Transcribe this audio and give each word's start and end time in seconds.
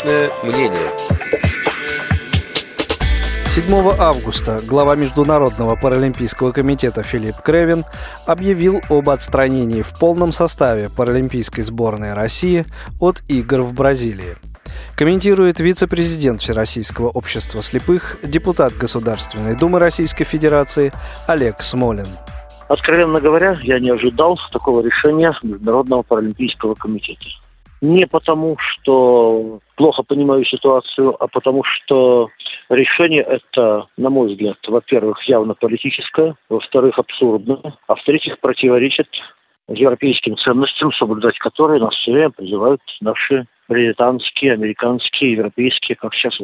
Личное 0.00 0.30
мнение. 0.42 0.90
7 3.46 3.64
августа 3.98 4.62
глава 4.66 4.94
Международного 4.94 5.76
паралимпийского 5.76 6.52
комитета 6.52 7.02
Филипп 7.02 7.42
Кревин 7.42 7.84
объявил 8.26 8.80
об 8.88 9.10
отстранении 9.10 9.82
в 9.82 9.98
полном 9.98 10.32
составе 10.32 10.88
паралимпийской 10.88 11.62
сборной 11.62 12.14
России 12.14 12.64
от 12.98 13.22
игр 13.28 13.60
в 13.60 13.74
Бразилии. 13.74 14.36
Комментирует 14.96 15.60
вице-президент 15.60 16.40
Всероссийского 16.40 17.08
общества 17.08 17.60
слепых, 17.60 18.16
депутат 18.22 18.72
Государственной 18.74 19.54
Думы 19.54 19.80
Российской 19.80 20.24
Федерации 20.24 20.92
Олег 21.26 21.60
Смолин. 21.60 22.08
Откровенно 22.68 23.20
говоря, 23.20 23.58
я 23.62 23.78
не 23.78 23.90
ожидал 23.90 24.38
такого 24.50 24.82
решения 24.82 25.34
Международного 25.42 26.02
паралимпийского 26.02 26.74
комитета 26.74 27.26
не 27.80 28.06
потому, 28.06 28.56
что 28.58 29.60
плохо 29.76 30.02
понимаю 30.02 30.44
ситуацию, 30.44 31.16
а 31.22 31.28
потому 31.28 31.62
что 31.64 32.28
решение 32.68 33.22
это, 33.22 33.86
на 33.96 34.10
мой 34.10 34.28
взгляд, 34.28 34.56
во-первых, 34.66 35.22
явно 35.24 35.54
политическое, 35.54 36.34
во-вторых, 36.48 36.98
абсурдное, 36.98 37.74
а 37.86 37.94
в-третьих, 37.94 38.38
противоречит 38.40 39.08
европейским 39.68 40.36
ценностям, 40.36 40.92
соблюдать 40.92 41.38
которые 41.38 41.80
нас 41.80 41.94
все 41.94 42.12
время 42.12 42.30
призывают 42.30 42.80
наши 43.00 43.46
британские, 43.68 44.54
американские, 44.54 45.32
европейские, 45.32 45.96
как 45.96 46.14
сейчас 46.14 46.36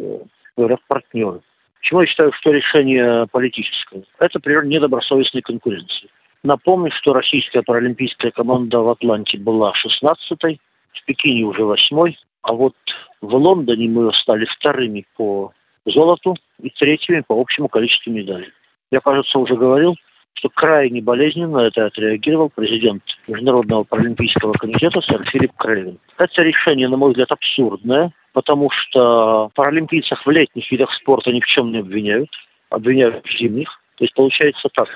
говорят, 0.57 0.81
партнеры. 0.89 1.41
Почему 1.81 2.01
я 2.01 2.07
считаю, 2.07 2.33
что 2.33 2.51
решение 2.51 3.27
политическое? 3.31 4.05
Это 4.19 4.41
пример 4.41 4.65
недобросовестной 4.65 5.43
конкуренции. 5.43 6.09
Напомню, 6.43 6.91
что 6.93 7.13
российская 7.13 7.63
паралимпийская 7.63 8.31
команда 8.31 8.79
в 8.79 8.89
Атланте 8.89 9.39
была 9.39 9.73
16-й, 10.05 10.61
в 11.01 11.05
Пекине 11.05 11.45
уже 11.45 11.65
восьмой, 11.65 12.19
а 12.43 12.53
вот 12.53 12.75
в 13.21 13.35
Лондоне 13.35 13.89
мы 13.89 14.13
стали 14.23 14.47
вторыми 14.59 15.05
по 15.17 15.53
золоту 15.85 16.37
и 16.63 16.71
третьими 16.71 17.23
по 17.27 17.41
общему 17.41 17.69
количеству 17.69 18.13
медалей. 18.13 18.49
Я, 18.91 19.01
кажется, 19.01 19.39
уже 19.39 19.57
говорил, 19.57 19.97
что 20.35 20.49
крайне 20.51 21.01
болезненно 21.01 21.59
это 21.59 21.87
отреагировал 21.87 22.51
президент 22.55 23.03
Международного 23.27 23.85
паралимпийского 23.85 24.53
комитета 24.53 25.01
сэр 25.01 25.25
Филипп 25.31 25.53
Крейвен. 25.57 25.99
Это 26.19 26.43
решение, 26.43 26.89
на 26.89 26.97
мой 26.97 27.11
взгляд, 27.11 27.31
абсурдное, 27.31 28.13
потому 28.33 28.71
что 28.71 29.51
паралимпийцев 29.55 30.21
в 30.25 30.31
летних 30.31 30.71
видах 30.71 30.93
спорта 30.95 31.33
ни 31.33 31.41
в 31.41 31.47
чем 31.47 31.73
не 31.73 31.79
обвиняют, 31.79 32.29
обвиняют 32.71 33.25
в 33.25 33.39
зимних. 33.39 33.69
То 33.97 34.05
есть 34.05 34.15
получается 34.15 34.69
так, 34.75 34.89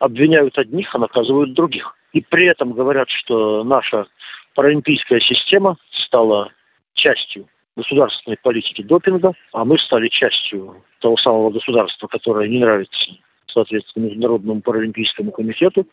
обвиняют 0.00 0.58
одних, 0.58 0.94
а 0.94 0.98
наказывают 0.98 1.54
других. 1.54 1.94
И 2.12 2.20
при 2.20 2.46
этом 2.46 2.72
говорят, 2.72 3.08
что 3.08 3.62
наша 3.64 4.06
паралимпийская 4.54 5.20
система 5.20 5.76
стала 6.06 6.50
частью 6.94 7.46
государственной 7.76 8.36
политики 8.42 8.82
допинга, 8.82 9.32
а 9.52 9.64
мы 9.64 9.78
стали 9.78 10.08
частью 10.08 10.76
того 11.00 11.16
самого 11.16 11.50
государства, 11.50 12.06
которое 12.06 12.48
не 12.48 12.58
нравится, 12.58 12.96
соответственно, 13.52 14.06
Международному 14.06 14.60
паралимпийскому 14.60 15.32
комитету, 15.32 15.86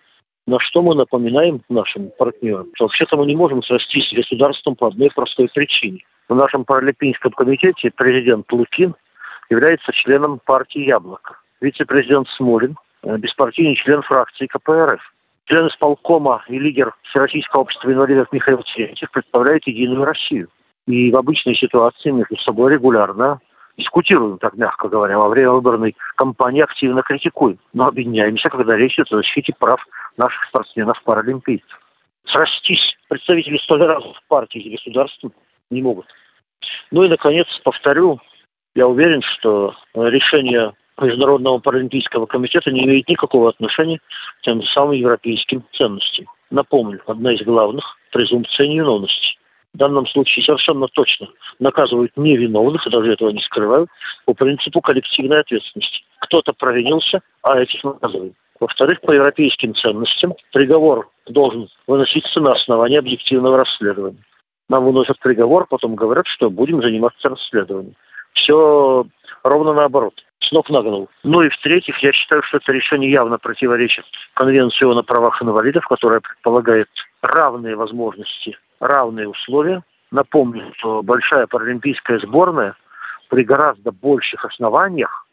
на 0.45 0.59
что 0.59 0.81
мы 0.81 0.95
напоминаем 0.95 1.61
нашим 1.69 2.11
партнерам, 2.17 2.69
что 2.75 2.85
вообще-то 2.85 3.17
мы 3.17 3.25
не 3.25 3.35
можем 3.35 3.63
срастись 3.63 4.09
с 4.09 4.13
государством 4.13 4.75
по 4.75 4.87
одной 4.87 5.09
простой 5.13 5.47
причине. 5.53 5.99
В 6.27 6.35
нашем 6.35 6.65
паралимпийском 6.65 7.31
комитете 7.31 7.91
президент 7.95 8.51
Лукин 8.51 8.95
является 9.49 9.91
членом 9.93 10.39
партии 10.43 10.85
«Яблоко», 10.85 11.37
вице-президент 11.61 12.27
Смолин– 12.35 12.75
беспартийный 13.03 13.75
член 13.75 14.01
фракции 14.01 14.47
КПРФ 14.47 15.01
член 15.49 15.67
исполкома 15.67 16.43
и 16.47 16.59
лидер 16.59 16.93
Всероссийского 17.09 17.61
общества 17.61 17.91
инвалидов 17.91 18.27
Михаил 18.31 18.63
Терентьев 18.63 19.09
представляет 19.11 19.65
Единую 19.67 20.05
Россию. 20.05 20.49
И 20.87 21.11
в 21.11 21.17
обычной 21.17 21.55
ситуации 21.55 22.11
между 22.11 22.37
собой 22.37 22.73
регулярно 22.73 23.39
дискутируем, 23.77 24.37
так 24.37 24.55
мягко 24.55 24.87
говоря, 24.89 25.17
во 25.17 25.29
время 25.29 25.51
выборной 25.51 25.95
кампании 26.15 26.61
активно 26.61 27.01
критикуем, 27.01 27.59
но 27.73 27.87
объединяемся, 27.87 28.49
когда 28.49 28.75
речь 28.75 28.95
идет 28.95 29.11
о 29.11 29.17
защите 29.17 29.53
прав 29.57 29.79
наших 30.17 30.43
спортсменов-паралимпийцев. 30.49 31.79
Срастись 32.25 32.95
представители 33.07 33.57
столь 33.57 33.83
разных 33.83 34.17
партий 34.27 34.59
и 34.59 34.75
государств 34.75 35.23
не 35.71 35.81
могут. 35.81 36.05
Ну 36.91 37.03
и, 37.03 37.09
наконец, 37.09 37.47
повторю, 37.63 38.19
я 38.75 38.87
уверен, 38.87 39.21
что 39.21 39.73
решение 39.95 40.73
Международного 41.01 41.59
паралимпийского 41.59 42.25
комитета 42.25 42.71
не 42.71 42.83
имеет 42.85 43.07
никакого 43.07 43.49
отношения 43.49 43.99
к 43.99 44.41
тем 44.43 44.61
самым 44.75 44.93
европейским 44.93 45.63
ценностям. 45.73 46.25
Напомню, 46.49 47.01
одна 47.05 47.33
из 47.33 47.41
главных– 47.45 47.85
презумпция 48.11 48.67
невиновности. 48.67 49.37
В 49.73 49.77
данном 49.77 50.07
случае 50.07 50.43
совершенно 50.45 50.87
точно 50.87 51.27
наказывают 51.59 52.11
невиновных, 52.15 52.85
и 52.87 52.89
даже 52.89 53.13
этого 53.13 53.29
не 53.29 53.41
скрывают, 53.41 53.89
по 54.25 54.33
принципу 54.33 54.81
коллективной 54.81 55.41
ответственности. 55.41 55.99
Кто-то 56.21 56.53
провинился, 56.57 57.21
а 57.43 57.59
этих 57.59 57.83
наказывают. 57.83 58.33
Во-вторых, 58.59 58.99
по 59.01 59.13
европейским 59.13 59.75
ценностям 59.75 60.33
приговор 60.51 61.09
должен 61.27 61.69
выноситься 61.87 62.41
на 62.41 62.51
основании 62.51 62.97
объективного 62.97 63.57
расследования. 63.57 64.23
Нам 64.69 64.85
выносят 64.85 65.19
приговор, 65.19 65.67
потом 65.69 65.95
говорят, 65.95 66.25
что 66.27 66.49
будем 66.49 66.81
заниматься 66.81 67.29
расследованием. 67.29 67.95
Все 68.33 69.05
ровно 69.43 69.73
наоборот 69.73 70.13
с 70.49 70.51
ног 70.51 70.69
на 70.69 70.81
голову. 70.81 71.09
Ну 71.23 71.41
и 71.43 71.49
в-третьих, 71.49 71.97
я 71.99 72.11
считаю, 72.11 72.41
что 72.43 72.57
это 72.57 72.71
решение 72.71 73.11
явно 73.11 73.37
противоречит 73.37 74.05
Конвенции 74.33 74.85
о 74.85 75.03
правах 75.03 75.41
инвалидов, 75.41 75.85
которая 75.87 76.19
предполагает 76.19 76.89
равные 77.21 77.75
возможности, 77.75 78.57
равные 78.79 79.29
условия. 79.29 79.83
Напомню, 80.11 80.73
что 80.77 81.03
большая 81.03 81.45
паралимпийская 81.47 82.19
сборная 82.19 82.75
при 83.29 83.43
гораздо 83.43 83.91
больших 83.91 84.43
основаниях 84.43 85.27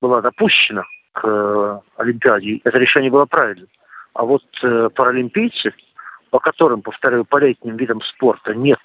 была 0.00 0.22
допущена 0.22 0.84
к 1.12 1.26
э, 1.26 1.80
Олимпиаде. 1.98 2.60
Это 2.64 2.78
решение 2.78 3.10
было 3.10 3.26
правильным. 3.26 3.68
А 4.14 4.24
вот 4.24 4.44
э, 4.62 4.88
паралимпийцы, 4.94 5.74
по 6.30 6.38
которым, 6.38 6.80
повторяю, 6.80 7.24
по 7.26 7.38
летним 7.38 7.76
видам 7.76 8.00
спорта 8.00 8.54
нет 8.54 8.80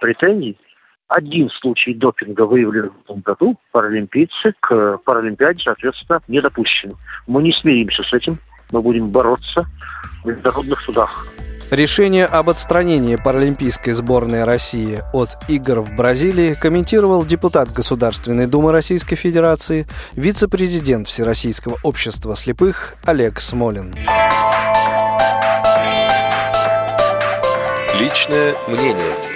претензий, 0.00 0.56
один 1.12 1.50
случай 1.60 1.94
допинга 1.94 2.42
выявлен 2.42 2.90
в 2.90 3.04
этом 3.04 3.20
году. 3.20 3.56
Паралимпийцы 3.70 4.54
к 4.60 4.98
Паралимпиаде, 5.04 5.60
соответственно, 5.64 6.20
не 6.28 6.40
допущены. 6.40 6.94
Мы 7.26 7.42
не 7.42 7.52
смиримся 7.52 8.02
с 8.02 8.12
этим. 8.12 8.38
Мы 8.70 8.80
будем 8.80 9.10
бороться 9.10 9.66
в 10.22 10.26
международных 10.26 10.80
судах. 10.80 11.26
Решение 11.70 12.26
об 12.26 12.50
отстранении 12.50 13.16
паралимпийской 13.16 13.94
сборной 13.94 14.44
России 14.44 15.00
от 15.14 15.38
игр 15.48 15.80
в 15.80 15.96
Бразилии 15.96 16.54
комментировал 16.54 17.24
депутат 17.24 17.72
Государственной 17.72 18.46
Думы 18.46 18.72
Российской 18.72 19.16
Федерации, 19.16 19.86
вице-президент 20.14 21.08
Всероссийского 21.08 21.78
общества 21.82 22.36
слепых 22.36 22.94
Олег 23.04 23.40
Смолин. 23.40 23.94
Личное 27.98 28.54
мнение– 28.68 29.16